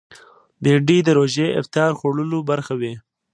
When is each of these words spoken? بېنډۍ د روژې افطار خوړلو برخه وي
بېنډۍ 0.63 0.99
د 1.03 1.09
روژې 1.17 1.47
افطار 1.61 1.91
خوړلو 1.99 2.39
برخه 2.49 2.73
وي 2.81 2.93